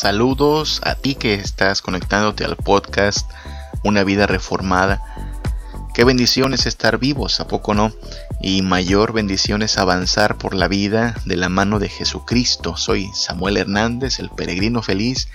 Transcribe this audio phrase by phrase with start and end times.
[0.00, 3.28] Saludos a ti que estás conectándote al podcast
[3.82, 5.02] Una vida reformada.
[5.92, 7.92] Qué bendición es estar vivos, ¿a poco no?
[8.40, 12.76] Y mayor bendición es avanzar por la vida de la mano de Jesucristo.
[12.76, 15.30] Soy Samuel Hernández, el peregrino feliz,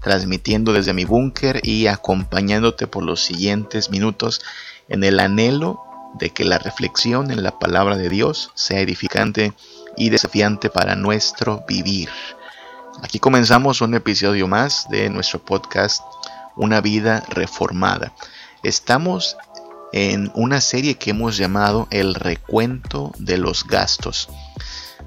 [0.00, 4.40] transmitiendo desde mi búnker y acompañándote por los siguientes minutos
[4.88, 5.82] en el anhelo
[6.18, 9.52] de que la reflexión en la palabra de Dios sea edificante
[9.94, 12.08] y desafiante para nuestro vivir.
[13.02, 16.02] Aquí comenzamos un episodio más de nuestro podcast
[16.56, 18.14] Una vida reformada.
[18.62, 19.36] Estamos
[19.92, 24.30] en una serie que hemos llamado El recuento de los gastos,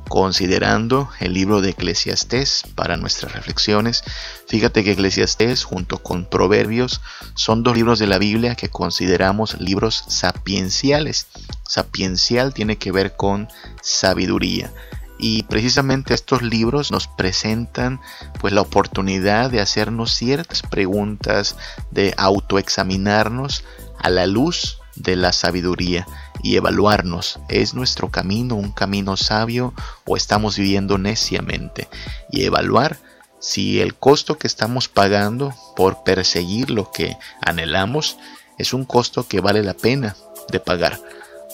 [0.07, 4.03] considerando el libro de Eclesiastés para nuestras reflexiones.
[4.47, 7.01] Fíjate que Eclesiastés junto con Proverbios
[7.33, 11.25] son dos libros de la Biblia que consideramos libros sapienciales.
[11.67, 13.47] Sapiencial tiene que ver con
[13.81, 14.71] sabiduría.
[15.19, 17.99] Y precisamente estos libros nos presentan
[18.39, 21.57] pues la oportunidad de hacernos ciertas preguntas,
[21.91, 23.65] de autoexaminarnos
[23.99, 26.07] a la luz de la sabiduría
[26.41, 29.73] y evaluarnos, ¿es nuestro camino un camino sabio
[30.05, 31.89] o estamos viviendo neciamente?
[32.31, 32.97] Y evaluar
[33.39, 38.17] si el costo que estamos pagando por perseguir lo que anhelamos
[38.57, 40.15] es un costo que vale la pena
[40.51, 40.99] de pagar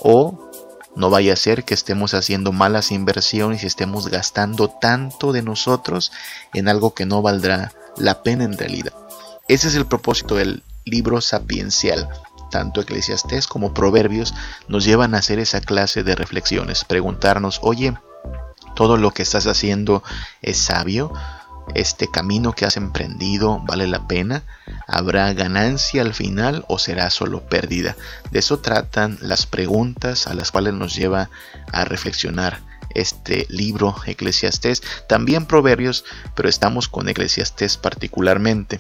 [0.02, 0.45] o
[0.96, 6.12] no vaya a ser que estemos haciendo malas inversiones y estemos gastando tanto de nosotros
[6.54, 8.94] en algo que no valdrá la pena en realidad.
[9.48, 12.10] Ese es el propósito del libro sapiencial.
[12.50, 14.34] Tanto Eclesiastés como Proverbios
[14.68, 17.94] nos llevan a hacer esa clase de reflexiones, preguntarnos, oye,
[18.76, 20.04] ¿todo lo que estás haciendo
[20.42, 21.12] es sabio?
[21.74, 24.44] ¿Este camino que has emprendido vale la pena?
[24.88, 27.96] ¿Habrá ganancia al final o será solo pérdida?
[28.32, 31.30] De eso tratan las preguntas a las cuales nos lleva
[31.72, 32.62] a reflexionar
[32.96, 38.80] este libro Eclesiastés, también Proverbios, pero estamos con Eclesiastés particularmente.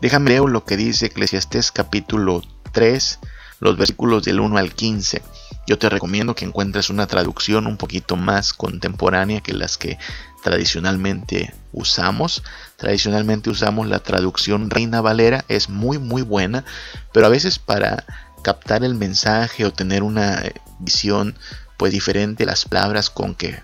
[0.00, 2.42] Déjame leer lo que dice Eclesiastés capítulo
[2.72, 3.20] 3,
[3.60, 5.22] los versículos del 1 al 15.
[5.66, 9.98] Yo te recomiendo que encuentres una traducción un poquito más contemporánea que las que
[10.42, 12.42] tradicionalmente usamos.
[12.76, 16.64] Tradicionalmente usamos la traducción Reina Valera, es muy muy buena,
[17.12, 18.04] pero a veces para
[18.42, 21.34] captar el mensaje o tener una eh, visión
[21.78, 23.58] pues diferente las palabras con que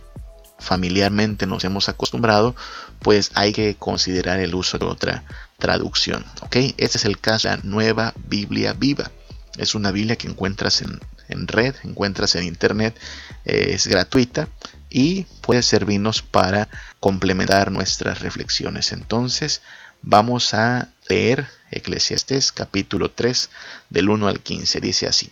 [0.58, 2.56] familiarmente nos hemos acostumbrado,
[3.00, 5.24] pues hay que considerar el uso de otra
[5.58, 6.24] traducción.
[6.42, 6.56] ¿ok?
[6.76, 9.10] Este es el caso de la nueva Biblia viva.
[9.56, 10.98] Es una Biblia que encuentras en,
[11.30, 12.98] en red, encuentras en internet,
[13.44, 14.48] eh, es gratuita
[14.88, 16.68] y puede servirnos para
[16.98, 18.92] complementar nuestras reflexiones.
[18.92, 19.62] Entonces,
[20.02, 23.50] vamos a leer Eclesiastés capítulo 3
[23.90, 24.80] del 1 al 15.
[24.80, 25.30] Dice así.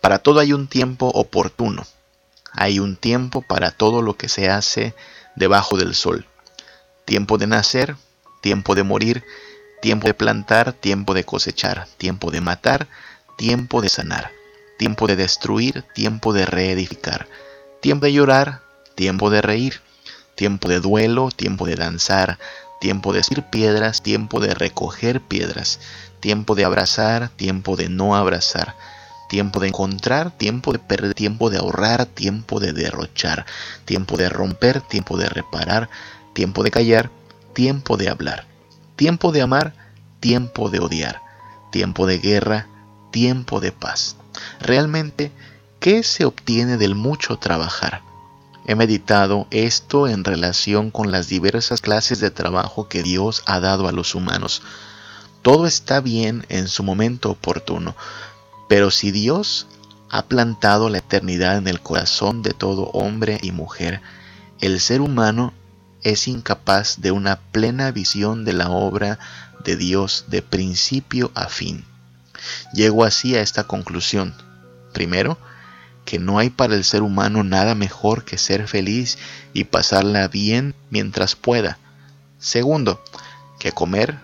[0.00, 1.86] Para todo hay un tiempo oportuno.
[2.52, 4.94] Hay un tiempo para todo lo que se hace
[5.34, 6.26] debajo del sol.
[7.04, 7.96] Tiempo de nacer,
[8.40, 9.24] tiempo de morir,
[9.82, 12.86] tiempo de plantar, tiempo de cosechar, tiempo de matar,
[13.36, 14.30] tiempo de sanar,
[14.78, 17.26] tiempo de destruir, tiempo de reedificar
[17.84, 18.62] Tiempo de llorar,
[18.94, 19.82] tiempo de reír,
[20.36, 22.38] tiempo de duelo, tiempo de danzar,
[22.80, 25.80] tiempo de decir piedras, tiempo de recoger piedras,
[26.18, 28.74] tiempo de abrazar, tiempo de no abrazar,
[29.28, 33.44] tiempo de encontrar, tiempo de perder, tiempo de ahorrar, tiempo de derrochar,
[33.84, 35.90] tiempo de romper, tiempo de reparar,
[36.32, 37.10] tiempo de callar,
[37.52, 38.46] tiempo de hablar,
[38.96, 39.74] tiempo de amar,
[40.20, 41.20] tiempo de odiar,
[41.70, 42.66] tiempo de guerra,
[43.10, 44.16] tiempo de paz.
[44.60, 45.32] Realmente
[45.84, 48.00] ¿Qué se obtiene del mucho trabajar?
[48.66, 53.86] He meditado esto en relación con las diversas clases de trabajo que Dios ha dado
[53.86, 54.62] a los humanos.
[55.42, 57.94] Todo está bien en su momento oportuno,
[58.66, 59.66] pero si Dios
[60.08, 64.00] ha plantado la eternidad en el corazón de todo hombre y mujer,
[64.62, 65.52] el ser humano
[66.02, 69.18] es incapaz de una plena visión de la obra
[69.66, 71.84] de Dios de principio a fin.
[72.72, 74.34] Llego así a esta conclusión.
[74.92, 75.38] Primero,
[76.04, 79.18] que no hay para el ser humano nada mejor que ser feliz
[79.52, 81.78] y pasarla bien mientras pueda.
[82.38, 83.02] Segundo,
[83.58, 84.18] que comer,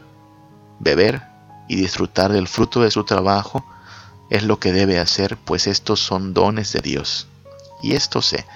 [0.79, 1.23] beber
[1.69, 3.65] y disfrutar del fruto de su trabajo
[4.29, 7.27] es lo que debe hacer, pues estos son dones de Dios.
[7.83, 8.47] Y esto sé,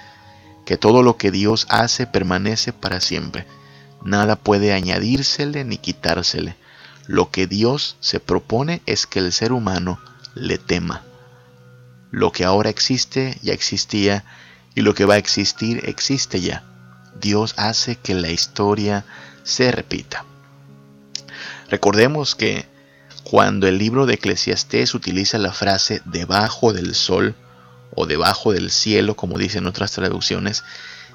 [0.65, 3.45] que todo lo que Dios hace permanece para siempre.
[4.03, 6.55] Nada puede añadírsele ni quitársele.
[7.07, 9.99] Lo que Dios se propone es que el ser humano
[10.33, 11.03] le tema.
[12.11, 14.23] Lo que ahora existe ya existía
[14.73, 16.63] y lo que va a existir existe ya.
[17.19, 19.05] Dios hace que la historia
[19.43, 20.25] se repita.
[21.69, 22.67] Recordemos que
[23.23, 27.35] cuando el libro de Eclesiastés utiliza la frase debajo del sol
[27.95, 30.63] o debajo del cielo, como dicen otras traducciones,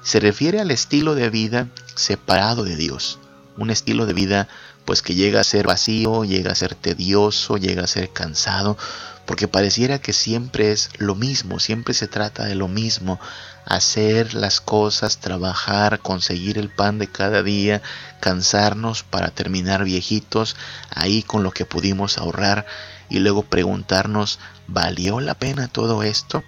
[0.03, 3.19] se refiere al estilo de vida separado de Dios,
[3.57, 4.47] un estilo de vida
[4.85, 8.77] pues que llega a ser vacío, llega a ser tedioso, llega a ser cansado,
[9.25, 13.19] porque pareciera que siempre es lo mismo, siempre se trata de lo mismo,
[13.65, 17.81] hacer las cosas, trabajar, conseguir el pan de cada día,
[18.19, 20.55] cansarnos para terminar viejitos
[20.89, 22.65] ahí con lo que pudimos ahorrar
[23.11, 26.43] y luego preguntarnos, ¿valió la pena todo esto?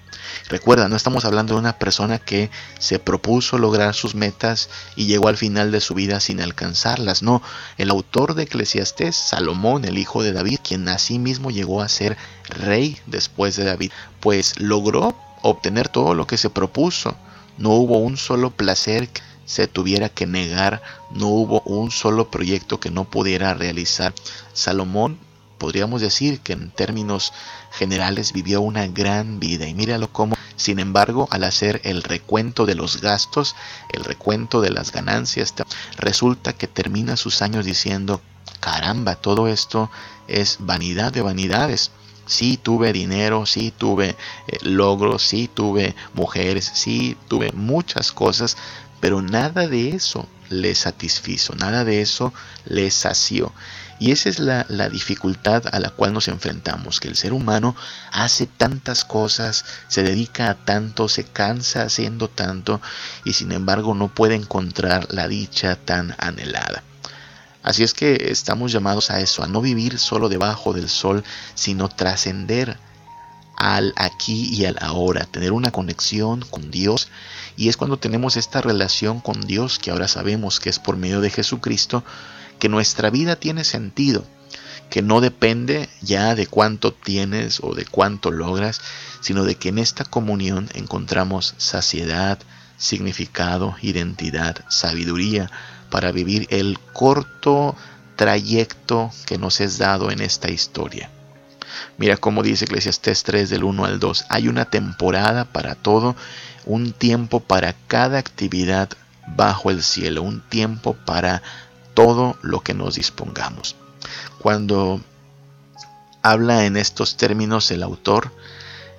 [0.47, 2.49] Recuerda, no estamos hablando de una persona que
[2.79, 7.21] se propuso lograr sus metas y llegó al final de su vida sin alcanzarlas.
[7.21, 7.41] No,
[7.77, 12.17] el autor de Eclesiastés, Salomón, el hijo de David, quien así mismo llegó a ser
[12.47, 17.17] rey después de David, pues logró obtener todo lo que se propuso.
[17.57, 20.81] No hubo un solo placer que se tuviera que negar,
[21.11, 24.13] no hubo un solo proyecto que no pudiera realizar.
[24.53, 25.19] Salomón
[25.63, 27.31] podríamos decir que en términos
[27.71, 32.75] generales vivió una gran vida y míralo cómo, sin embargo, al hacer el recuento de
[32.75, 33.55] los gastos,
[33.93, 35.53] el recuento de las ganancias,
[35.95, 38.19] resulta que termina sus años diciendo,
[38.59, 39.89] caramba, todo esto
[40.27, 41.91] es vanidad de vanidades.
[42.25, 44.17] Sí tuve dinero, sí tuve
[44.49, 48.57] eh, logros, sí tuve mujeres, sí tuve muchas cosas,
[48.99, 52.33] pero nada de eso le satisfizo, nada de eso
[52.65, 53.53] le sació.
[53.99, 57.75] Y esa es la, dificultad a la cual nos enfrentamos, que el ser humano
[58.11, 62.81] hace tantas cosas, se dedica a tanto, se cansa haciendo tanto
[63.23, 66.83] y sin embargo no puede encontrar la dicha tan anhelada.
[67.63, 71.23] Así es que estamos llamados a eso, a no vivir solo debajo del sol,
[71.55, 72.77] sino trascender
[73.55, 77.07] al aquí y al ahora, tener una conexión con Dios.
[77.55, 81.21] Y es cuando tenemos esta relación con Dios, que ahora sabemos que es por medio
[81.21, 82.03] de Jesucristo,
[82.63, 84.23] que nuestra vida tiene sentido,
[84.89, 88.79] que no depende ya de cuánto tienes o de cuánto logras,
[89.19, 92.39] sino de que en esta comunión encontramos saciedad,
[92.77, 95.51] significado, identidad, sabiduría
[95.89, 97.75] para vivir el corto
[98.15, 101.09] trayecto que nos es dado en esta historia.
[101.97, 104.27] Mira cómo dice Eclesiastes 3 del 1 al 2.
[104.29, 106.15] Hay una temporada para todo,
[106.65, 108.87] un tiempo para cada actividad
[109.35, 111.41] bajo el cielo, un tiempo para
[111.93, 113.75] todo lo que nos dispongamos.
[114.39, 115.01] Cuando
[116.21, 118.31] habla en estos términos el autor,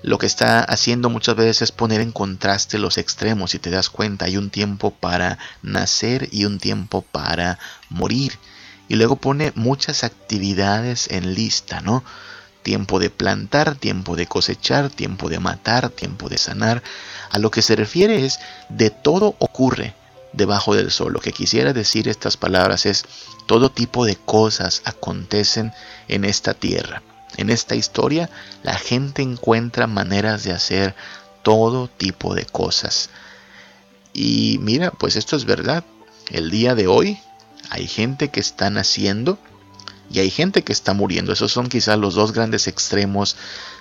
[0.02, 3.88] lo que está haciendo muchas veces es poner en contraste los extremos y te das
[3.88, 7.58] cuenta, hay un tiempo para nacer y un tiempo para
[7.88, 8.38] morir.
[8.86, 12.04] Y luego pone muchas actividades en lista, ¿no?
[12.62, 16.82] Tiempo de plantar, tiempo de cosechar, tiempo de matar, tiempo de sanar.
[17.30, 19.94] A lo que se refiere es de todo ocurre,
[20.36, 21.12] debajo del sol.
[21.12, 23.04] Lo que quisiera decir estas palabras es,
[23.46, 25.72] todo tipo de cosas acontecen
[26.08, 27.02] en esta tierra.
[27.36, 28.30] En esta historia
[28.62, 30.94] la gente encuentra maneras de hacer
[31.42, 33.10] todo tipo de cosas.
[34.12, 35.84] Y mira, pues esto es verdad.
[36.30, 37.18] El día de hoy
[37.70, 39.38] hay gente que está naciendo
[40.10, 41.32] y hay gente que está muriendo.
[41.32, 43.36] Esos son quizás los dos grandes extremos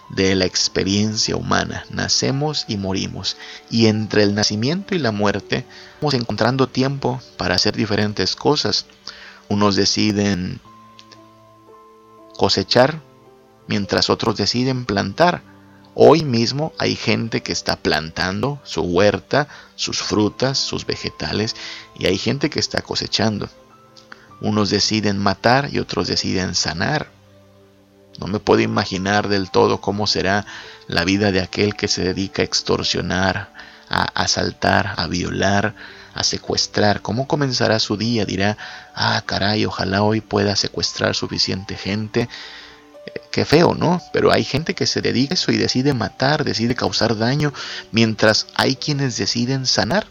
[0.10, 1.86] de la experiencia humana.
[1.90, 3.38] Nacemos y morimos.
[3.70, 5.66] Y entre el nacimiento y la muerte
[6.02, 8.86] vamos encontrando tiempo para hacer diferentes cosas.
[9.50, 10.60] Unos deciden
[12.38, 13.02] cosechar
[13.68, 15.42] mientras otros deciden plantar.
[15.95, 21.56] Hoy mismo hay gente que está plantando su huerta, sus frutas, sus vegetales
[21.98, 23.50] y hay gente que está cosechando.
[24.42, 27.13] Unos deciden matar y otros deciden sanar.
[28.20, 30.46] No me puedo imaginar del todo cómo será
[30.88, 33.54] la vida de aquel que se dedica a extorsionar,
[33.90, 35.76] a asaltar, a violar,
[36.14, 37.02] a secuestrar.
[37.02, 38.26] ¿Cómo comenzará su día?
[38.26, 38.58] Dirá,
[38.96, 42.30] ah, caray, ojalá hoy pueda secuestrar suficiente gente.
[43.06, 44.02] Eh, qué feo, ¿no?
[44.12, 47.54] Pero hay gente que se dedica a eso y decide matar, decide causar daño,
[47.92, 50.06] mientras hay quienes deciden sanar.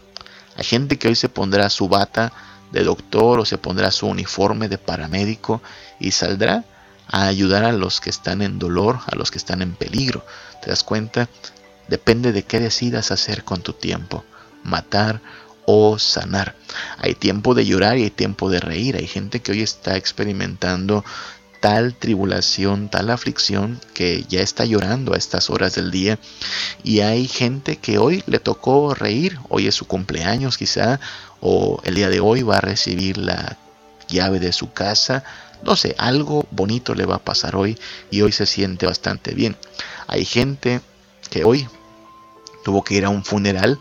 [0.57, 2.31] Hay gente que hoy se pondrá su bata
[2.71, 5.61] de doctor o se pondrá su uniforme de paramédico
[5.99, 6.65] y saldrá
[7.07, 10.25] a ayudar a los que están en dolor, a los que están en peligro.
[10.61, 11.29] ¿Te das cuenta?
[11.87, 14.23] Depende de qué decidas hacer con tu tiempo,
[14.63, 15.21] matar
[15.65, 16.55] o sanar.
[16.97, 18.95] Hay tiempo de llorar y hay tiempo de reír.
[18.95, 21.03] Hay gente que hoy está experimentando
[21.59, 26.19] tal tribulación, tal aflicción que ya está llorando a estas horas del día.
[26.83, 30.99] Y hay gente que hoy le tocó reír, hoy es su cumpleaños quizá,
[31.39, 33.57] o el día de hoy va a recibir la
[34.09, 35.23] llave de su casa
[35.63, 37.77] no sé, algo bonito le va a pasar hoy
[38.11, 39.55] y hoy se siente bastante bien.
[40.07, 40.81] Hay gente
[41.29, 41.67] que hoy
[42.63, 43.79] tuvo que ir a un funeral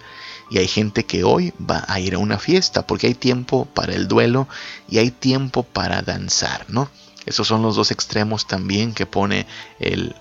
[0.50, 3.94] y hay gente que hoy va a ir a una fiesta porque hay tiempo para
[3.94, 4.48] el duelo
[4.88, 6.90] y hay tiempo para danzar, ¿no?
[7.24, 9.46] Esos son los dos extremos también que pone
[9.78, 10.14] el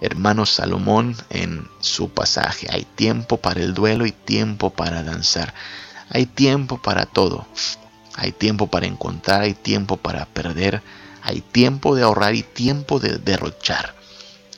[0.00, 2.66] hermano Salomón en su pasaje.
[2.70, 5.54] Hay tiempo para el duelo y tiempo para danzar.
[6.10, 7.46] Hay tiempo para todo.
[8.20, 10.82] Hay tiempo para encontrar, hay tiempo para perder,
[11.22, 13.94] hay tiempo de ahorrar y tiempo de derrochar.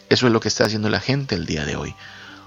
[0.09, 1.95] Eso es lo que está haciendo la gente el día de hoy.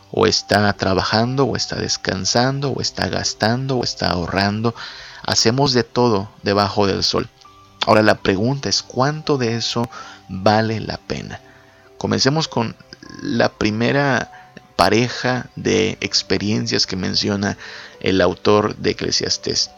[0.10, 4.74] O está trabajando, o está descansando, o está gastando, o está ahorrando.
[5.22, 7.30] Hacemos de todo debajo del sol.
[7.86, 9.88] Ahora la pregunta es cuánto de eso
[10.30, 11.40] vale la pena.
[12.00, 12.76] Comencemos con
[13.22, 17.56] la primera pareja de experiencias que menciona
[18.00, 19.70] el autor de Eclesiastés.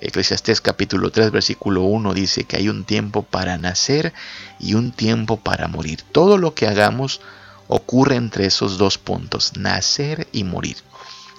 [0.00, 4.12] Eclesiastés capítulo 3 versículo 1 dice que hay un tiempo para nacer
[4.58, 6.02] y un tiempo para morir.
[6.12, 7.20] Todo lo que hagamos
[7.68, 10.76] ocurre entre esos dos puntos, nacer y morir.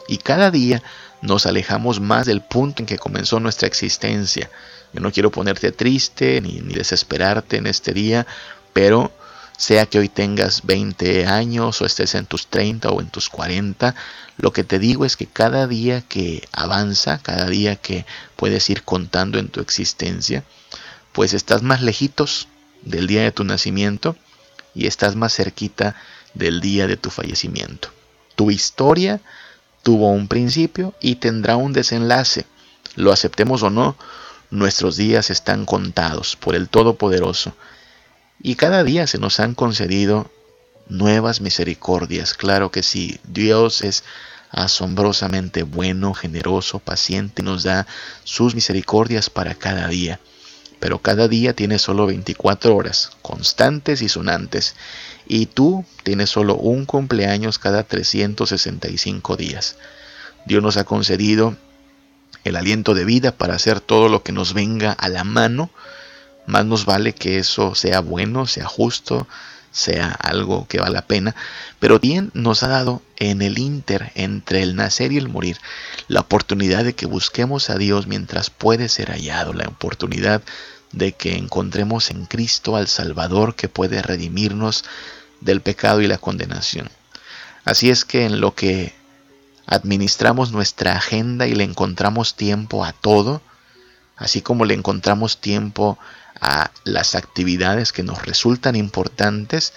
[0.08, 0.82] Y cada día
[1.22, 4.50] nos alejamos más del punto en que comenzó nuestra existencia.
[4.94, 8.26] Yo no quiero ponerte triste ni, ni desesperarte en este día,
[8.74, 9.12] pero
[9.58, 13.96] sea que hoy tengas 20 años o estés en tus 30 o en tus 40,
[14.38, 18.84] lo que te digo es que cada día que avanza, cada día que puedes ir
[18.84, 20.44] contando en tu existencia,
[21.14, 22.48] pues estás más lejitos
[22.82, 24.18] del día de tu nacimiento
[24.74, 25.96] y estás más cerquita
[26.34, 27.90] del día de tu fallecimiento.
[28.36, 29.22] Tu historia
[29.84, 32.46] tuvo un principio y tendrá un desenlace.
[32.96, 33.96] Lo aceptemos o no,
[34.52, 37.56] nuestros días están contados por el Todopoderoso
[38.42, 40.30] y cada día se nos han concedido
[40.88, 42.34] nuevas misericordias.
[42.34, 44.04] Claro que sí, Dios es
[44.52, 47.88] asombrosamente bueno, generoso, paciente nos da
[48.24, 50.20] sus misericordias para cada día.
[50.80, 54.76] Pero cada día tiene solo 24 horas, constantes y sonantes,
[55.28, 59.78] y tú tienes solo un cumpleaños cada 365 días.
[60.46, 61.56] Dios nos ha concedido
[62.44, 65.72] el aliento de vida para hacer todo lo que nos venga a la mano
[66.48, 69.28] más nos vale que eso sea bueno, sea justo,
[69.72, 71.36] sea algo que vale la pena,
[71.80, 75.58] pero bien nos ha dado en el inter entre el nacer y el morir
[76.08, 80.42] la oportunidad de que busquemos a Dios mientras puede ser hallado, la oportunidad
[80.94, 84.86] de que encontremos en Cristo al Salvador que puede redimirnos
[85.42, 86.90] del pecado y la condenación.
[87.66, 88.94] Así es que en lo que
[89.66, 93.42] administramos nuestra agenda y le encontramos tiempo a todo,
[94.16, 96.06] así como le encontramos tiempo a
[96.84, 99.74] las actividades que nos resultan importantes,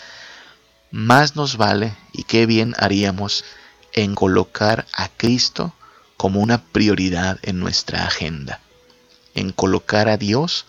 [0.90, 3.44] más nos vale y qué bien haríamos
[3.92, 5.74] en colocar a Cristo
[6.16, 8.60] como una prioridad en nuestra agenda,
[9.34, 10.66] en colocar a Dios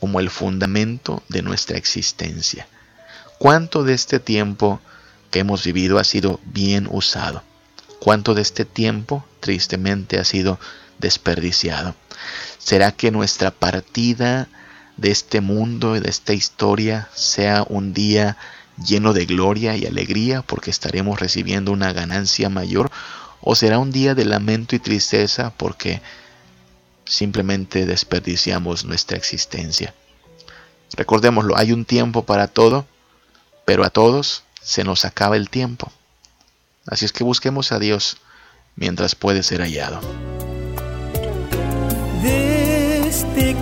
[0.00, 2.68] como el fundamento de nuestra existencia.
[3.38, 4.80] ¿Cuánto de este tiempo
[5.30, 7.42] que hemos vivido ha sido bien usado?
[8.00, 10.58] ¿Cuánto de este tiempo tristemente ha sido
[10.98, 11.94] desperdiciado?
[12.58, 14.48] ¿Será que nuestra partida
[15.00, 18.36] de este mundo y de esta historia sea un día
[18.84, 22.90] lleno de gloria y alegría porque estaremos recibiendo una ganancia mayor
[23.40, 26.02] o será un día de lamento y tristeza porque
[27.06, 29.94] simplemente desperdiciamos nuestra existencia.
[30.96, 32.86] Recordémoslo, hay un tiempo para todo,
[33.64, 35.90] pero a todos se nos acaba el tiempo.
[36.86, 38.18] Así es que busquemos a Dios
[38.76, 40.00] mientras puede ser hallado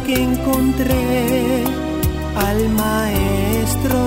[0.07, 1.65] que encontré
[2.37, 4.01] al maestro,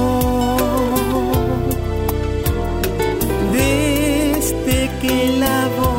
[3.51, 5.90] desde que lavó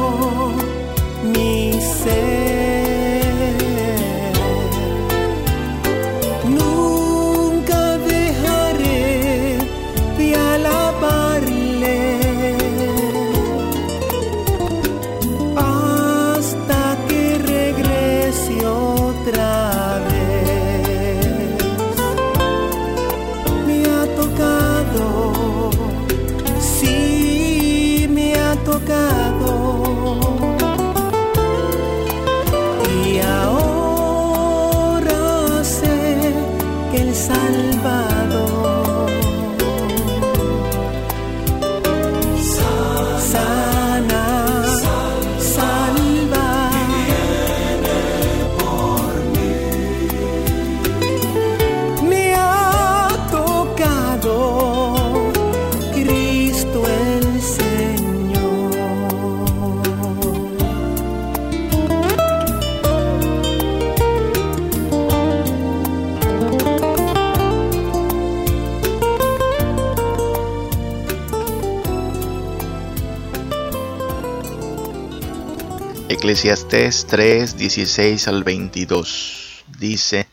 [76.22, 80.28] Eclesiastés 3, 16 al 22 dice,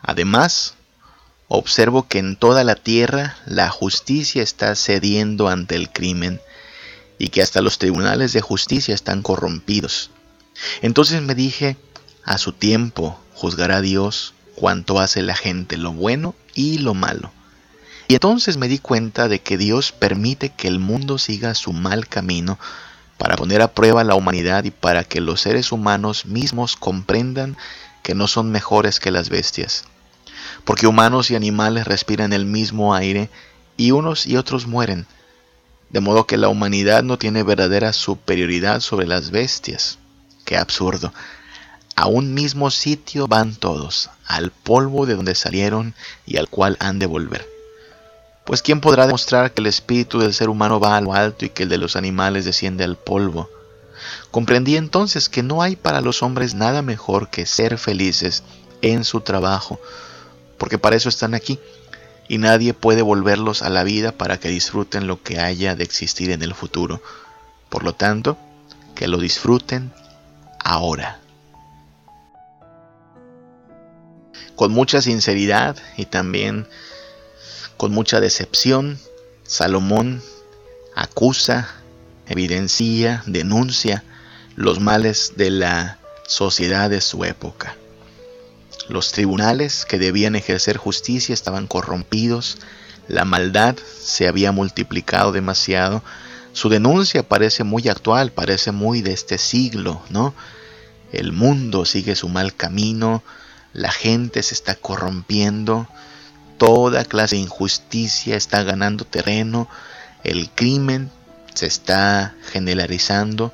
[0.00, 0.76] Además,
[1.46, 6.40] observo que en toda la tierra la justicia está cediendo ante el crimen
[7.18, 10.10] y que hasta los tribunales de justicia están corrompidos.
[10.80, 11.76] Entonces me dije,
[12.24, 17.30] a su tiempo juzgará Dios cuanto hace la gente, lo bueno y lo malo.
[18.08, 22.08] Y entonces me di cuenta de que Dios permite que el mundo siga su mal
[22.08, 22.58] camino
[23.20, 27.54] para poner a prueba la humanidad y para que los seres humanos mismos comprendan
[28.02, 29.84] que no son mejores que las bestias.
[30.64, 33.28] Porque humanos y animales respiran el mismo aire
[33.76, 35.06] y unos y otros mueren,
[35.90, 39.98] de modo que la humanidad no tiene verdadera superioridad sobre las bestias.
[40.46, 41.12] Qué absurdo.
[41.96, 46.98] A un mismo sitio van todos, al polvo de donde salieron y al cual han
[46.98, 47.49] de volver.
[48.50, 51.50] Pues ¿quién podrá demostrar que el espíritu del ser humano va a lo alto y
[51.50, 53.48] que el de los animales desciende al polvo?
[54.32, 58.42] Comprendí entonces que no hay para los hombres nada mejor que ser felices
[58.82, 59.80] en su trabajo,
[60.58, 61.60] porque para eso están aquí,
[62.26, 66.32] y nadie puede volverlos a la vida para que disfruten lo que haya de existir
[66.32, 67.00] en el futuro.
[67.68, 68.36] Por lo tanto,
[68.96, 69.92] que lo disfruten
[70.58, 71.20] ahora.
[74.56, 76.66] Con mucha sinceridad y también
[77.80, 78.98] con mucha decepción,
[79.42, 80.20] Salomón
[80.94, 81.66] acusa,
[82.26, 84.04] evidencia, denuncia
[84.54, 87.78] los males de la sociedad de su época.
[88.90, 92.58] Los tribunales que debían ejercer justicia estaban corrompidos,
[93.08, 96.02] la maldad se había multiplicado demasiado,
[96.52, 100.34] su denuncia parece muy actual, parece muy de este siglo, ¿no?
[101.12, 103.22] El mundo sigue su mal camino,
[103.72, 105.88] la gente se está corrompiendo,
[106.60, 109.66] toda clase de injusticia está ganando terreno,
[110.24, 111.10] el crimen
[111.54, 113.50] se está generalizando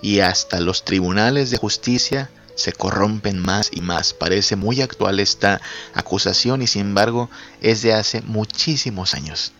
[0.00, 4.14] y hasta los tribunales de justicia se corrompen más y más.
[4.14, 5.60] Parece muy actual esta
[5.92, 7.28] acusación y sin embargo
[7.60, 9.50] es de hace muchísimos años.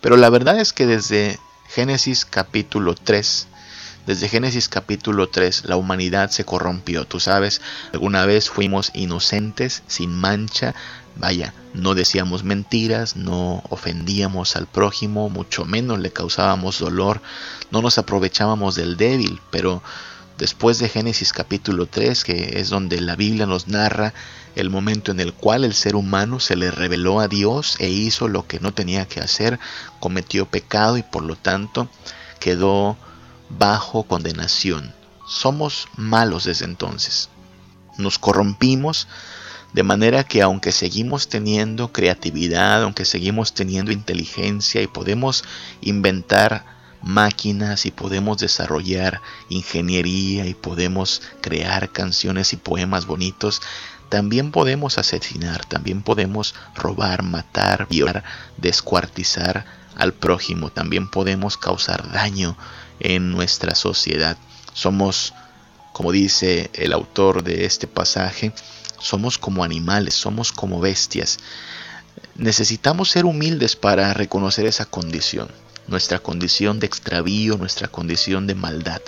[0.00, 3.48] Pero la verdad es que desde Génesis capítulo 3
[4.06, 7.04] desde Génesis capítulo 3 la humanidad se corrompió.
[7.04, 7.60] Tú sabes,
[7.92, 10.74] alguna vez fuimos inocentes, sin mancha.
[11.14, 17.20] Vaya, no decíamos mentiras, no ofendíamos al prójimo, mucho menos le causábamos dolor,
[17.70, 19.82] no nos aprovechábamos del débil, pero
[20.38, 24.14] después de Génesis capítulo 3, que es donde la Biblia nos narra
[24.56, 28.26] el momento en el cual el ser humano se le reveló a Dios e hizo
[28.26, 29.60] lo que no tenía que hacer,
[30.00, 31.88] cometió pecado y por lo tanto
[32.40, 32.96] quedó
[33.58, 34.94] bajo condenación.
[35.26, 37.28] Somos malos desde entonces.
[37.98, 39.08] Nos corrompimos
[39.72, 45.44] de manera que aunque seguimos teniendo creatividad, aunque seguimos teniendo inteligencia y podemos
[45.80, 46.64] inventar
[47.02, 53.62] máquinas y podemos desarrollar ingeniería y podemos crear canciones y poemas bonitos,
[54.08, 58.24] también podemos asesinar, también podemos robar, matar, violar,
[58.58, 59.64] descuartizar
[59.96, 62.56] al prójimo, también podemos causar daño
[63.00, 64.36] en nuestra sociedad.
[64.72, 65.34] Somos,
[65.92, 68.52] como dice el autor de este pasaje,
[68.98, 71.38] somos como animales, somos como bestias.
[72.36, 75.48] Necesitamos ser humildes para reconocer esa condición,
[75.88, 79.02] nuestra condición de extravío, nuestra condición de maldad.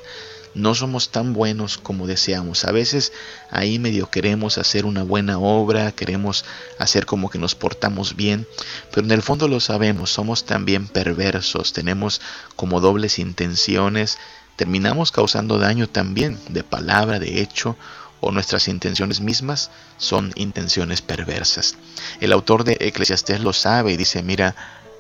[0.55, 2.65] No somos tan buenos como deseamos.
[2.65, 3.13] A veces
[3.51, 6.45] ahí medio queremos hacer una buena obra, queremos
[6.79, 8.47] hacer como que nos portamos bien,
[8.93, 12.21] pero en el fondo lo sabemos, somos también perversos, tenemos
[12.55, 14.19] como dobles intenciones,
[14.57, 17.77] terminamos causando daño también de palabra, de hecho
[18.21, 21.77] o nuestras intenciones mismas son intenciones perversas.
[22.21, 24.57] El autor de Eclesiastés lo sabe y dice, mira,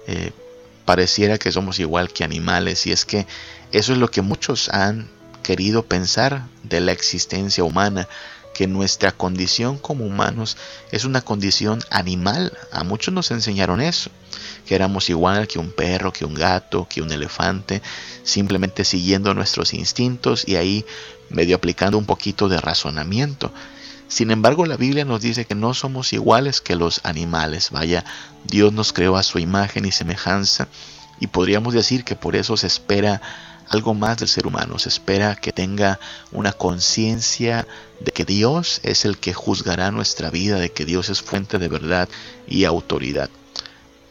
[0.07, 0.33] eh,
[0.85, 3.27] pareciera que somos igual que animales y es que
[3.73, 5.09] eso es lo que muchos han
[5.45, 8.09] querido pensar de la existencia humana,
[8.55, 10.57] que nuestra condición como humanos
[10.91, 12.57] es una condición animal.
[12.73, 14.11] A muchos nos enseñaron eso,
[14.67, 17.83] que éramos igual que un perro, que un gato, que un elefante,
[18.23, 20.87] simplemente siguiendo nuestros instintos y ahí
[21.29, 23.53] medio aplicando un poquito de razonamiento.
[24.09, 27.71] Sin embargo, la Biblia nos dice que no somos iguales que los animales.
[27.71, 28.05] Vaya,
[28.45, 30.69] Dios nos creó a su imagen y semejanza
[31.21, 33.21] y podríamos decir que por eso se espera
[33.68, 34.79] algo más del ser humano.
[34.79, 35.98] Se espera que tenga
[36.33, 37.66] una conciencia
[38.00, 41.68] de que Dios es el que juzgará nuestra vida, de que Dios es fuente de
[41.68, 42.09] verdad
[42.46, 43.31] y autoridad.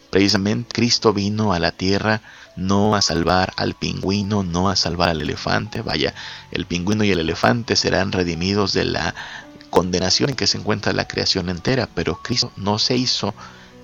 [0.10, 2.22] Precisamente Cristo vino a la tierra
[2.56, 5.82] no a salvar al pingüino, no a salvar al elefante.
[5.82, 6.14] Vaya,
[6.52, 9.16] el pingüino y el elefante serán redimidos de la
[9.70, 13.34] condenación en que se encuentra la creación entera, pero Cristo no se hizo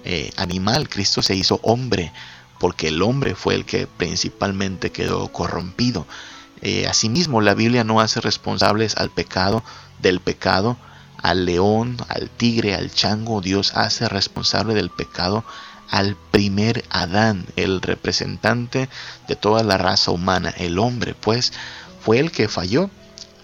[0.04, 2.14] eh, animal, Cristo se hizo hombre,
[2.60, 6.06] porque el hombre fue el que principalmente quedó corrompido.
[6.62, 9.64] Eh, asimismo, la Biblia no hace responsables al pecado
[10.00, 10.78] del pecado,
[11.18, 13.42] al león, al tigre, al chango.
[13.42, 15.44] Dios hace responsable del pecado
[15.90, 18.90] al primer Adán, el representante
[19.28, 21.52] de toda la raza humana, el hombre, pues
[22.02, 22.90] fue el que falló.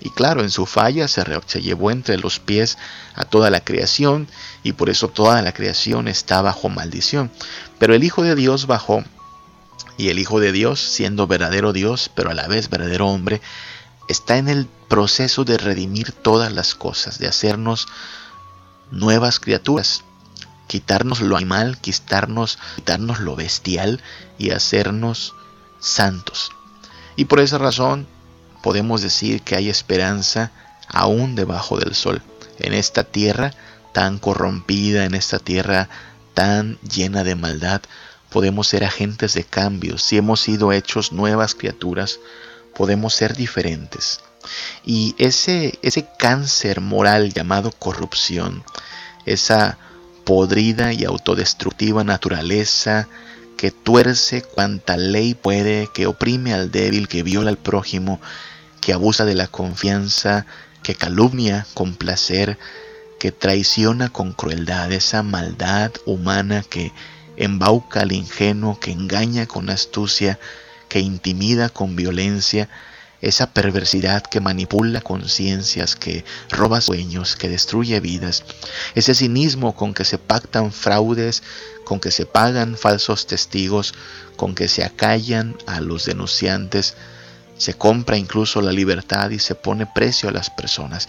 [0.05, 2.77] Y claro, en su falla se, se llevó entre los pies
[3.15, 4.27] a toda la creación
[4.61, 7.31] y por eso toda la creación está bajo maldición.
[7.79, 9.03] Pero el Hijo de Dios bajó
[9.97, 13.41] y el Hijo de Dios, siendo verdadero Dios, pero a la vez verdadero hombre,
[14.07, 17.87] está en el proceso de redimir todas las cosas, de hacernos
[18.91, 20.03] nuevas criaturas,
[20.67, 24.03] quitarnos lo animal, quitarnos, quitarnos lo bestial
[24.37, 25.33] y hacernos
[25.79, 26.51] santos.
[27.15, 28.05] Y por esa razón
[28.65, 30.51] podemos decir que hay esperanza
[30.87, 32.23] aún debajo del sol,
[32.57, 33.53] en esta tierra
[33.93, 35.87] tan corrompida, en esta tierra
[36.33, 37.83] tan llena de maldad,
[38.31, 39.99] podemos ser agentes de cambio.
[39.99, 42.19] Si hemos sido hechos nuevas criaturas,
[42.75, 44.21] podemos ser diferentes.
[44.83, 48.63] Y ese, ese cáncer moral llamado corrupción,
[49.27, 49.77] esa
[50.23, 53.07] podrida y autodestructiva naturaleza
[53.57, 58.19] que tuerce cuanta ley puede, que oprime al débil, que viola al prójimo,
[58.85, 60.45] que abusa de la confianza,
[60.83, 62.59] que calumnia con placer,
[63.19, 66.93] que traiciona con crueldad, esa maldad humana que
[67.35, 70.37] embauca al ingenuo, que engaña con astucia,
[70.87, 72.69] que intimida con violencia,
[73.21, 78.43] esa perversidad que manipula conciencias, que roba sueños, que destruye vidas,
[78.93, 81.41] ese cinismo con que se pactan fraudes,
[81.85, 83.95] con que se pagan falsos testigos,
[84.35, 86.93] con que se acallan a los denunciantes,
[87.57, 91.07] se compra incluso la libertad y se pone precio a las personas.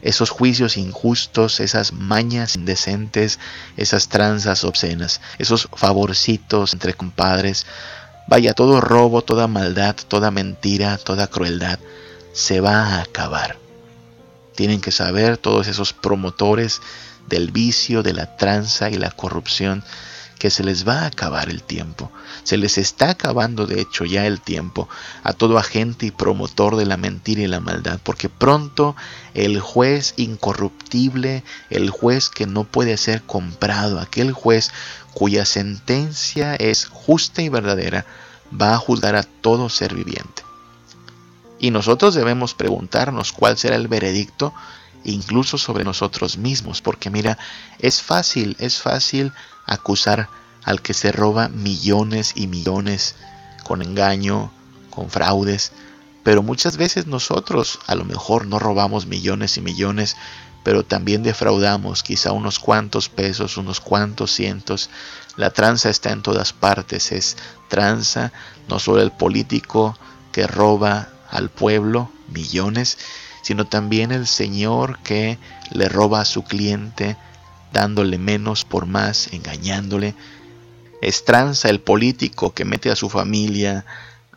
[0.00, 3.38] Esos juicios injustos, esas mañas indecentes,
[3.76, 7.66] esas tranzas obscenas, esos favorcitos entre compadres,
[8.26, 11.78] Vaya, todo robo, toda maldad, toda mentira, toda crueldad
[12.32, 13.58] se va a acabar.
[14.54, 16.80] Tienen que saber todos esos promotores
[17.28, 19.82] del vicio, de la tranza y la corrupción
[20.38, 22.10] que se les va a acabar el tiempo.
[22.42, 24.88] Se les está acabando de hecho ya el tiempo
[25.22, 28.96] a todo agente y promotor de la mentira y la maldad, porque pronto
[29.34, 34.72] el juez incorruptible, el juez que no puede ser comprado, aquel juez
[35.14, 38.06] cuya sentencia es justa y verdadera,
[38.52, 40.42] va a juzgar a todo ser viviente.
[41.58, 44.52] Y nosotros debemos preguntarnos cuál será el veredicto
[45.04, 47.38] incluso sobre nosotros mismos, porque mira,
[47.78, 49.32] es fácil, es fácil
[49.72, 50.28] acusar
[50.64, 53.16] al que se roba millones y millones
[53.64, 54.52] con engaño,
[54.90, 55.72] con fraudes,
[56.22, 60.16] pero muchas veces nosotros a lo mejor no robamos millones y millones,
[60.62, 64.90] pero también defraudamos quizá unos cuantos pesos, unos cuantos cientos.
[65.36, 67.36] La tranza está en todas partes, es
[67.68, 68.32] tranza
[68.68, 69.98] no solo el político
[70.30, 72.98] que roba al pueblo millones,
[73.42, 75.38] sino también el señor que
[75.72, 77.16] le roba a su cliente
[77.72, 80.14] dándole menos por más, engañándole.
[81.00, 83.84] Estranza el político que mete a su familia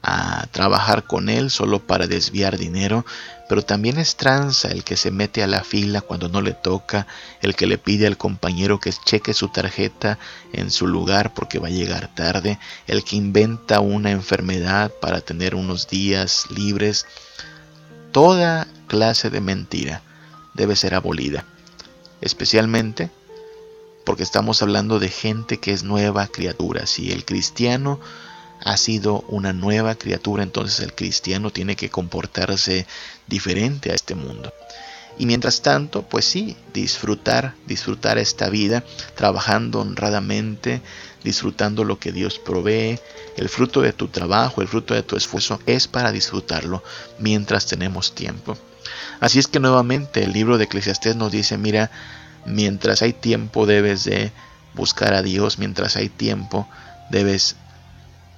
[0.07, 3.05] a trabajar con él solo para desviar dinero,
[3.49, 7.07] pero también es tranza el que se mete a la fila cuando no le toca,
[7.41, 10.19] el que le pide al compañero que cheque su tarjeta
[10.53, 15.55] en su lugar porque va a llegar tarde, el que inventa una enfermedad para tener
[15.55, 17.07] unos días libres.
[18.11, 20.03] Toda clase de mentira
[20.53, 21.45] debe ser abolida,
[22.21, 23.09] especialmente
[24.05, 26.85] porque estamos hablando de gente que es nueva criatura.
[26.85, 27.99] Si el cristiano
[28.63, 32.85] ha sido una nueva criatura, entonces el cristiano tiene que comportarse
[33.27, 34.53] diferente a este mundo.
[35.17, 38.83] Y mientras tanto, pues sí, disfrutar, disfrutar esta vida,
[39.15, 40.81] trabajando honradamente,
[41.23, 42.99] disfrutando lo que Dios provee,
[43.37, 46.83] el fruto de tu trabajo, el fruto de tu esfuerzo, es para disfrutarlo
[47.17, 48.57] mientras tenemos tiempo.
[49.19, 51.91] Así es que nuevamente el libro de Eclesiastés nos dice, mira,
[52.45, 54.31] mientras hay tiempo debes de
[54.73, 56.67] buscar a Dios, mientras hay tiempo
[57.09, 57.55] debes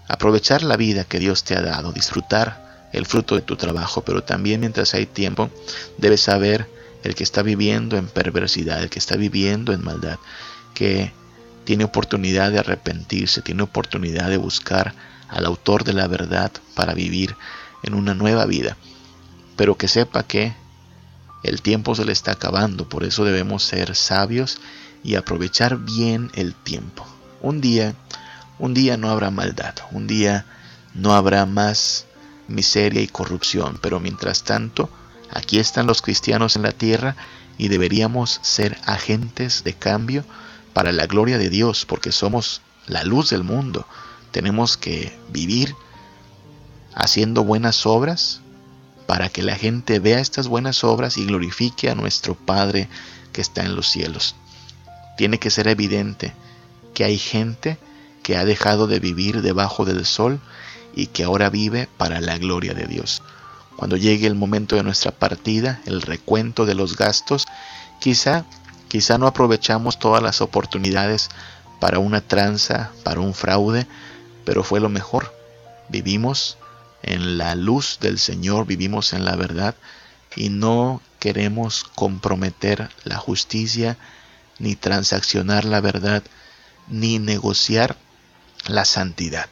[0.08, 4.24] aprovechar la vida que Dios te ha dado, disfrutar el fruto de tu trabajo, pero
[4.24, 5.50] también mientras hay tiempo
[5.98, 6.70] debes saber
[7.04, 10.18] el que está viviendo en perversidad, el que está viviendo en maldad,
[10.74, 11.12] que
[11.64, 14.94] tiene oportunidad de arrepentirse, tiene oportunidad de buscar
[15.28, 17.36] al autor de la verdad para vivir
[17.84, 18.78] en una nueva vida,
[19.56, 20.54] pero que sepa que
[21.48, 24.60] el tiempo se le está acabando, por eso debemos ser sabios
[25.04, 27.06] y aprovechar bien el tiempo.
[27.42, 27.96] Un día,
[28.60, 30.46] un día no habrá maldad, un día
[30.94, 32.06] no habrá más
[32.50, 34.90] miseria y corrupción, pero mientras tanto,
[35.32, 37.16] aquí están los cristianos en la tierra
[37.58, 40.26] y deberíamos ser agentes de cambio
[40.74, 43.88] para la gloria de Dios, porque somos la luz del mundo.
[44.32, 45.74] Tenemos que vivir
[46.94, 48.42] haciendo buenas obras,
[49.08, 52.90] para que la gente vea estas buenas obras y glorifique a nuestro Padre
[53.32, 54.36] que está en los cielos.
[55.18, 56.34] Tiene que ser evidente
[56.94, 57.78] que hay gente
[58.22, 60.40] que ha dejado de vivir debajo del sol
[60.94, 63.24] y que ahora vive para la gloria de Dios.
[63.78, 67.46] cuando llegue el momento de nuestra partida, el recuento de los gastos,
[68.00, 68.44] quizá,
[68.88, 71.30] quizá no aprovechamos todas las oportunidades
[71.80, 73.86] para una tranza, para un fraude,
[74.46, 75.32] pero fue lo mejor.
[75.90, 76.58] Vivimos
[77.08, 79.76] en la luz del Señor, vivimos en la verdad
[80.36, 83.98] y no queremos comprometer la justicia,
[84.60, 86.24] ni transaccionar la verdad,
[86.88, 87.96] ni negociar
[88.68, 89.50] la santidad.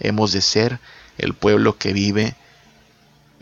[0.00, 0.78] Hemos de ser
[1.18, 2.36] el pueblo que vive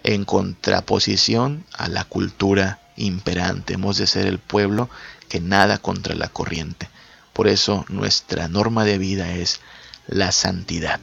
[0.02, 3.74] en contraposición a la cultura imperante.
[3.74, 4.88] Hemos de ser el pueblo
[5.28, 6.88] que nada contra la corriente.
[7.32, 9.60] Por eso nuestra norma de vida es
[10.06, 11.00] la santidad.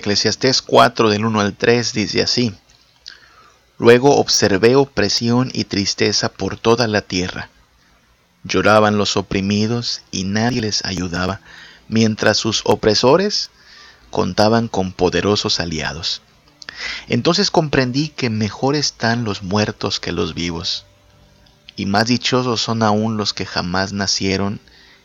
[0.00, 2.54] Eclesiastés 4 del 1 al 3 dice así,
[3.78, 7.50] Luego observé opresión y tristeza por toda la tierra.
[8.42, 11.42] Lloraban los oprimidos y nadie les ayudaba,
[11.88, 13.50] mientras sus opresores
[14.10, 16.22] contaban con poderosos aliados.
[17.08, 20.86] Entonces comprendí que mejor están los muertos que los vivos,
[21.76, 24.60] y más dichosos son aún los que jamás nacieron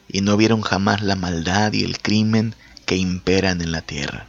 [0.07, 2.55] y no vieron jamás la maldad y el crimen
[2.85, 4.27] que imperan en la tierra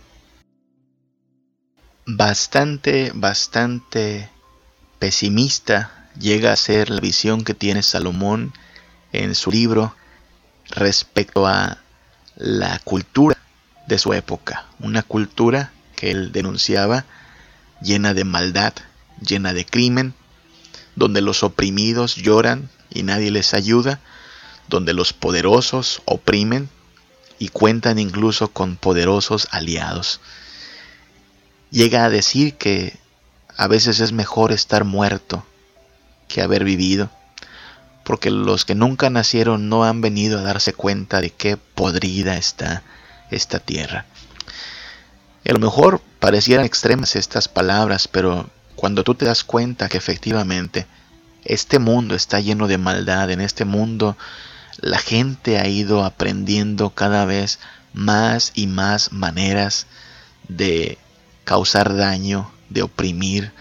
[2.07, 4.31] bastante, bastante
[5.01, 8.53] pesimista llega a ser la visión que tiene Salomón
[9.13, 9.95] en su libro
[10.71, 11.79] respecto a
[12.37, 13.37] la cultura
[13.89, 17.05] de su época, una cultura que él denunciaba
[17.83, 18.73] llena de maldad,
[19.21, 20.15] llena de crimen,
[20.95, 24.01] donde los oprimidos lloran y nadie les ayuda,
[24.69, 26.69] donde los poderosos oprimen
[27.39, 30.21] y cuentan incluso con poderosos aliados
[31.77, 32.99] llega a decir que
[33.55, 35.45] a veces es mejor estar muerto
[36.27, 37.11] que haber vivido,
[38.03, 42.83] porque los que nunca nacieron no han venido a darse cuenta de qué podrida está
[43.31, 44.07] esta tierra.
[45.47, 50.87] a lo mejor parecieran extremas estas palabras, pero cuando tú te das cuenta que efectivamente
[51.45, 54.17] este mundo está lleno de maldad, en este mundo
[54.81, 57.59] la gente ha ido aprendiendo cada vez
[57.93, 59.87] más y más maneras
[60.49, 60.97] de
[61.47, 63.53] causar daño, de oprimir,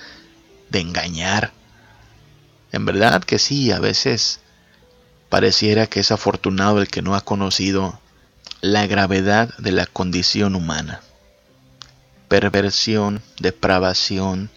[0.71, 1.53] de engañar.
[2.71, 4.39] En verdad que sí, a veces
[5.29, 7.99] pareciera que es afortunado el que no ha conocido
[8.61, 11.01] la gravedad de la condición humana.
[12.27, 14.49] Perversión, depravación,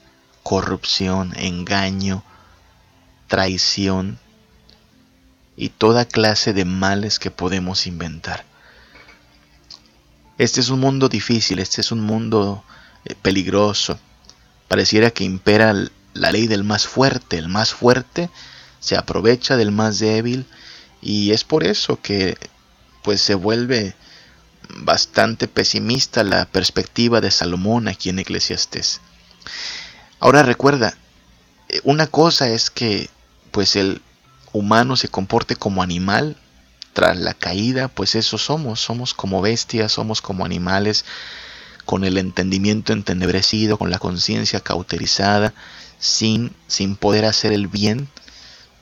[0.42, 2.24] corrupción, engaño,
[3.26, 4.18] traición
[5.54, 8.46] y toda clase de males que podemos inventar.
[10.38, 12.64] Este es un mundo difícil, este es un mundo
[13.04, 13.98] eh, peligroso.
[14.68, 15.74] Pareciera que impera
[16.14, 17.38] la ley del más fuerte.
[17.38, 18.30] El más fuerte
[18.80, 20.46] se aprovecha del más débil
[21.00, 22.36] y es por eso que
[23.02, 23.94] pues se vuelve
[24.68, 29.00] bastante pesimista la perspectiva de Salomón aquí en Eclesiastés.
[30.20, 30.94] Ahora recuerda,
[31.68, 33.08] eh, una cosa es que
[33.50, 34.02] pues el
[34.52, 36.36] humano se comporte como animal
[36.92, 41.04] tras la caída, pues eso somos, somos como bestias, somos como animales,
[41.88, 45.54] con el entendimiento entenebrecido, con la conciencia cauterizada,
[45.98, 48.10] sin, sin poder hacer el bien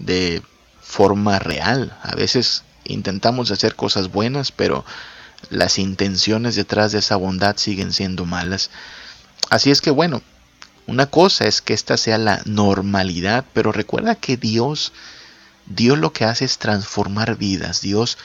[0.01, 0.43] de
[0.81, 1.97] forma real.
[2.03, 4.85] A veces intentamos hacer cosas buenas, pero
[5.51, 8.71] las intenciones detrás de esa bondad siguen siendo malas.
[9.51, 10.21] Así es que bueno,
[10.89, 14.93] una cosa es que esta sea la normalidad, pero recuerda que Dios
[15.67, 17.83] Dios lo que hace es transformar vidas.
[17.83, 18.19] Dios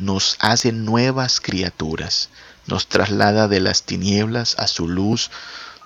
[0.00, 2.30] nos hace nuevas criaturas.
[2.66, 5.30] Nos traslada de las tinieblas a su luz.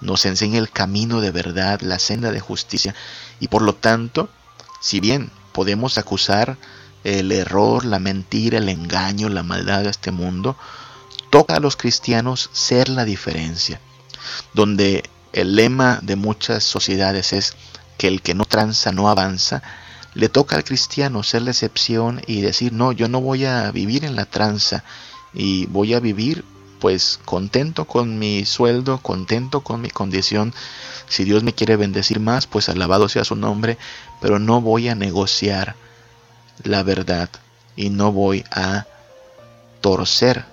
[0.00, 2.94] Nos enseña el camino de verdad, la senda de justicia.
[3.40, 4.28] Y por lo tanto,
[4.80, 6.56] si bien podemos acusar
[7.04, 10.56] el error, la mentira, el engaño, la maldad de este mundo,
[11.30, 13.80] toca a los cristianos ser la diferencia.
[14.54, 17.54] Donde el lema de muchas sociedades es
[17.96, 19.62] que el que no tranza no avanza,
[20.14, 24.04] le toca al cristiano ser la excepción y decir, no, yo no voy a vivir
[24.04, 24.84] en la tranza
[25.34, 26.44] y voy a vivir
[26.80, 30.54] pues contento con mi sueldo, contento con mi condición.
[31.08, 33.78] Si Dios me quiere bendecir más, pues alabado sea su nombre,
[34.20, 35.76] pero no voy a negociar
[36.64, 37.28] la verdad
[37.76, 38.86] y no voy a
[39.80, 40.44] torcer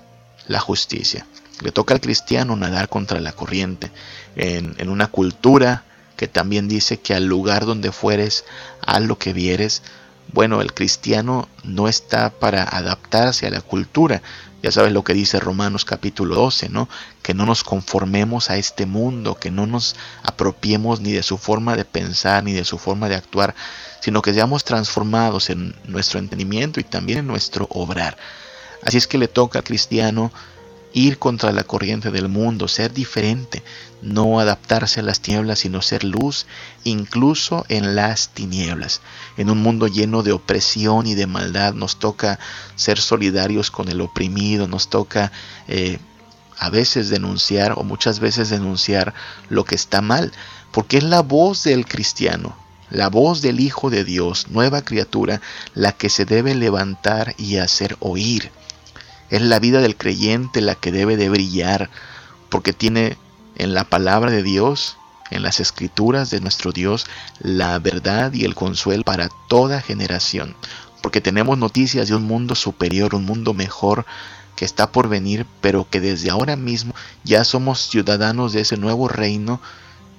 [0.48, 1.26] la justicia.
[1.62, 3.92] Le toca al cristiano nadar contra la corriente
[4.36, 5.84] en, en una cultura
[6.16, 8.46] que también dice que al lugar donde fueres,
[8.86, 9.82] a lo que vieres.
[10.32, 14.22] Bueno, el cristiano no está para adaptarse a la cultura.
[14.66, 16.90] Ya sabes lo que dice Romanos capítulo 12, ¿no?
[17.22, 21.76] Que no nos conformemos a este mundo, que no nos apropiemos ni de su forma
[21.76, 23.54] de pensar ni de su forma de actuar,
[24.02, 28.18] sino que seamos transformados en nuestro entendimiento y también en nuestro obrar.
[28.82, 30.32] Así es que le toca al cristiano
[30.96, 33.62] ir contra la corriente del mundo, ser diferente,
[34.02, 36.48] no adaptarse a las tinieblas, sino ser luz,
[36.86, 39.02] incluso en las tinieblas.
[39.36, 42.40] En un mundo lleno de opresión y de maldad, nos toca
[42.78, 45.34] ser solidarios con el oprimido, nos toca
[45.68, 46.00] eh,
[46.58, 49.14] a veces denunciar o muchas veces denunciar
[49.50, 50.32] lo que está mal,
[50.72, 52.56] porque es la voz del cristiano,
[52.90, 55.42] la voz del Hijo de Dios, nueva criatura,
[55.74, 58.50] la que se debe levantar y hacer oír.
[59.30, 61.90] Es la vida del creyente la que debe de brillar,
[62.50, 63.18] porque tiene
[63.56, 64.98] en la palabra de Dios,
[65.32, 67.08] en las escrituras de nuestro Dios,
[67.40, 70.56] la verdad y el consuelo para toda generación.
[71.02, 74.06] Porque tenemos noticias de un mundo superior, un mundo mejor
[74.56, 79.08] que está por venir, pero que desde ahora mismo ya somos ciudadanos de ese nuevo
[79.08, 79.60] reino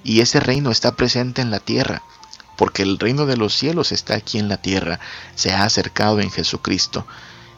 [0.03, 2.03] y ese reino está presente en la tierra,
[2.55, 4.99] porque el reino de los cielos está aquí en la tierra,
[5.35, 7.05] se ha acercado en Jesucristo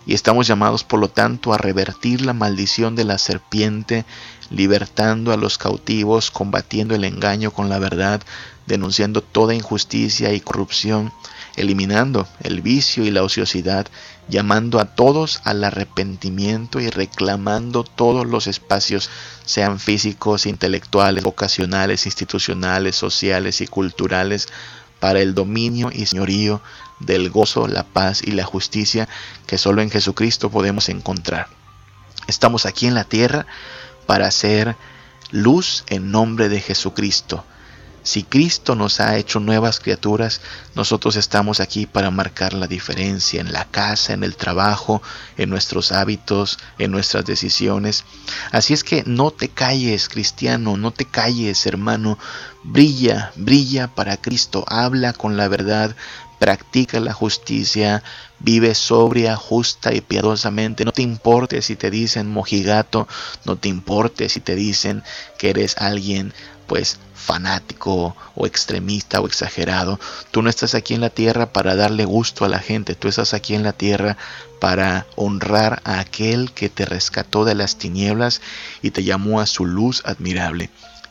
[0.10, 4.06] y estamos llamados por lo tanto a revertir la maldición de la serpiente,
[4.50, 8.20] libertando a los cautivos, combatiendo el engaño con la verdad,
[8.66, 11.14] denunciando toda injusticia y corrupción,
[11.58, 13.86] eliminando el vicio y la ociosidad,
[14.28, 19.12] llamando a todos al arrepentimiento y reclamando todos los espacios,
[19.46, 24.48] sean físicos, intelectuales, vocacionales, institucionales, sociales y culturales,
[25.00, 26.62] para el dominio y señorío
[27.00, 29.08] del gozo, la paz y la justicia
[29.48, 31.48] que solo en Jesucristo podemos encontrar.
[32.28, 33.46] Estamos aquí en la tierra
[34.06, 34.76] para hacer
[35.32, 37.44] luz en nombre de Jesucristo.
[38.04, 40.42] Si Cristo nos ha hecho nuevas criaturas,
[40.74, 45.02] nosotros estamos aquí para marcar la diferencia en la casa, en el trabajo,
[45.38, 48.06] en nuestros hábitos, en nuestras decisiones.
[48.52, 52.18] Así es que no te calles, cristiano, no te calles, hermano.
[52.64, 55.96] Brilla, brilla para Cristo, habla con la verdad,
[56.40, 58.02] practica la justicia,
[58.40, 60.86] vive sobria, justa y piadosamente.
[60.86, 63.08] No te importe si te dicen mojigato,
[63.46, 65.04] no te importe si te dicen
[65.38, 66.34] que eres alguien
[66.66, 70.00] pues fanático o extremista o exagerado.
[70.32, 73.34] Tú no estás aquí en la tierra para darle gusto a la gente, tú estás
[73.34, 74.18] aquí en la tierra
[74.60, 78.42] para honrar a aquel que te rescató de las tinieblas
[78.82, 80.70] y te llamó a su luz admirable.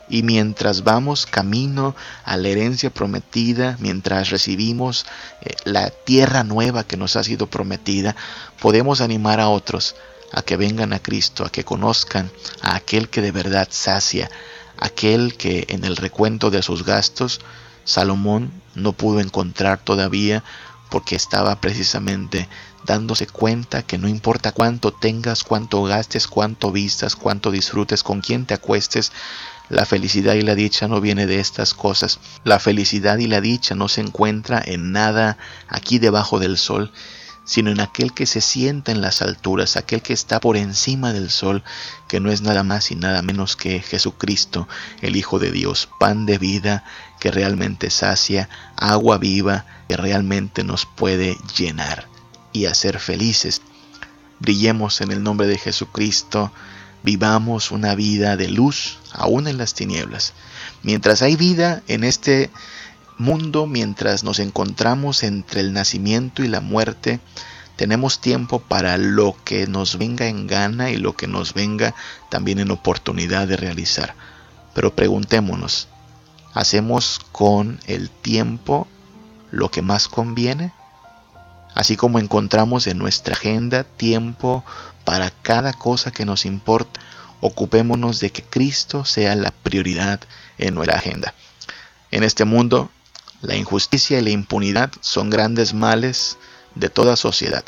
[0.09, 1.95] Y mientras vamos camino
[2.25, 5.05] a la herencia prometida, mientras recibimos
[5.41, 8.15] eh, la tierra nueva que nos ha sido prometida,
[8.59, 9.95] podemos animar a otros
[10.31, 14.29] a que vengan a Cristo, a que conozcan a aquel que de verdad sacia,
[14.77, 17.39] aquel que en el recuento de sus gastos
[17.89, 20.43] Salomón no pudo encontrar todavía
[20.91, 22.47] porque estaba precisamente
[22.85, 28.45] dándose cuenta que no importa cuánto tengas, cuánto gastes, cuánto vistas, cuánto disfrutes, con quién
[28.45, 29.11] te acuestes,
[29.69, 32.19] la felicidad y la dicha no viene de estas cosas.
[32.43, 36.91] La felicidad y la dicha no se encuentra en nada aquí debajo del sol,
[37.45, 41.29] sino en aquel que se sienta en las alturas, aquel que está por encima del
[41.29, 41.63] sol,
[42.07, 44.67] que no es nada más y nada menos que Jesucristo,
[45.01, 46.83] el Hijo de Dios, pan de vida
[47.19, 52.07] que realmente sacia, agua viva que realmente nos puede llenar
[52.53, 53.61] y hacer felices.
[54.39, 56.51] Brillemos en el nombre de Jesucristo
[57.03, 60.33] vivamos una vida de luz aún en las tinieblas.
[60.83, 62.49] Mientras hay vida en este
[63.17, 67.19] mundo, mientras nos encontramos entre el nacimiento y la muerte,
[67.75, 71.95] tenemos tiempo para lo que nos venga en gana y lo que nos venga
[72.29, 74.15] también en oportunidad de realizar.
[74.73, 75.87] Pero preguntémonos,
[76.53, 78.87] ¿hacemos con el tiempo
[79.51, 80.73] lo que más conviene?
[81.79, 84.63] así como encontramos en nuestra agenda tiempo
[85.09, 86.99] para cada cosa que nos importa,
[87.41, 90.19] ocupémonos de que Cristo sea la prioridad
[90.59, 91.33] en nuestra agenda.
[92.11, 92.91] En este mundo,
[93.41, 96.37] la injusticia y la impunidad son grandes males
[96.75, 97.63] de toda sociedad.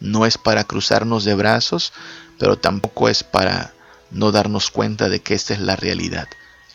[0.00, 1.92] No es para cruzarnos de brazos,
[2.38, 3.74] pero tampoco es para
[4.10, 6.26] no darnos cuenta de que esta es la realidad.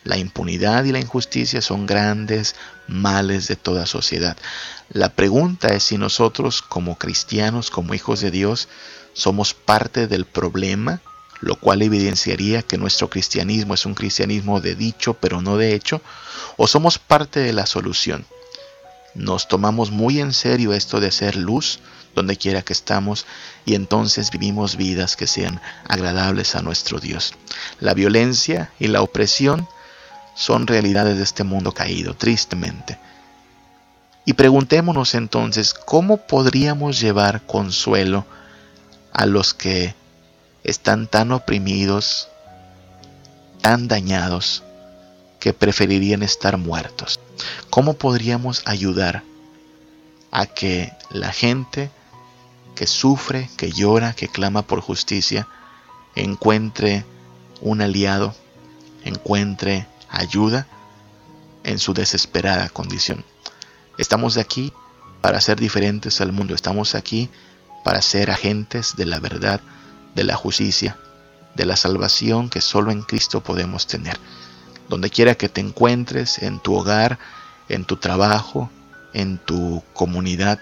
[0.04, 2.56] La impunidad y la injusticia son grandes
[2.88, 4.36] males de toda sociedad.
[4.90, 8.68] La pregunta es si nosotros como cristianos, como hijos de Dios,
[9.12, 11.00] somos parte del problema,
[11.40, 16.00] lo cual evidenciaría que nuestro cristianismo es un cristianismo de dicho pero no de hecho,
[16.56, 18.26] o somos parte de la solución.
[19.14, 21.80] Nos tomamos muy en serio esto de ser luz
[22.14, 23.26] donde quiera que estamos
[23.64, 27.34] y entonces vivimos vidas que sean agradables a nuestro Dios.
[27.80, 29.68] La violencia y la opresión
[30.34, 32.98] son realidades de este mundo caído, tristemente.
[34.24, 38.24] Y preguntémonos entonces, ¿cómo podríamos llevar consuelo
[39.12, 39.94] a los que
[40.62, 42.28] están tan oprimidos,
[43.60, 44.62] tan dañados,
[45.40, 47.18] que preferirían estar muertos?
[47.68, 49.24] ¿Cómo podríamos ayudar
[50.30, 51.90] a que la gente
[52.74, 55.48] que sufre, que llora, que clama por justicia,
[56.14, 57.04] encuentre
[57.60, 58.34] un aliado,
[59.04, 60.66] encuentre ayuda
[61.64, 63.24] en su desesperada condición.
[63.98, 64.72] Estamos aquí
[65.20, 67.30] para ser diferentes al mundo, estamos aquí
[67.84, 69.60] para ser agentes de la verdad,
[70.14, 70.96] de la justicia,
[71.54, 74.18] de la salvación que solo en Cristo podemos tener.
[74.88, 77.18] Donde quiera que te encuentres, en tu hogar,
[77.68, 78.70] en tu trabajo,
[79.14, 80.60] en tu comunidad,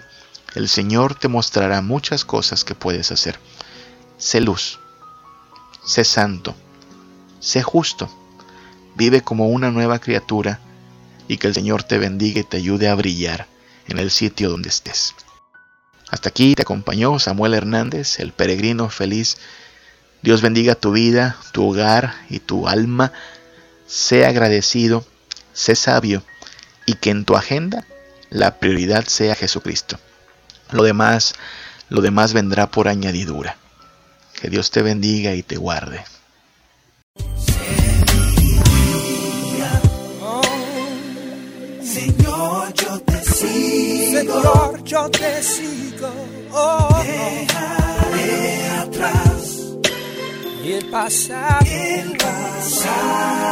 [0.55, 3.39] el Señor te mostrará muchas cosas que puedes hacer.
[4.17, 4.79] Sé luz,
[5.83, 6.55] sé santo,
[7.39, 8.09] sé justo,
[8.95, 10.59] Vive como una nueva criatura
[11.27, 13.47] y que el Señor te bendiga y te ayude a brillar
[13.87, 15.15] en el sitio donde estés.
[16.09, 19.37] Hasta aquí te acompañó Samuel Hernández, el peregrino feliz.
[20.21, 23.13] Dios bendiga tu vida, tu hogar y tu alma.
[23.87, 25.05] Sé agradecido,
[25.53, 26.23] sé sabio
[26.85, 27.85] y que en tu agenda
[28.29, 29.99] la prioridad sea Jesucristo.
[30.71, 31.35] Lo demás,
[31.89, 33.57] lo demás vendrá por añadidura.
[34.33, 36.03] Que Dios te bendiga y te guarde.
[44.31, 46.09] Señor, yo te sigo.
[46.53, 49.57] Oh, Dejaré atrás
[50.63, 51.65] y el pasado.
[51.65, 53.51] El pasado.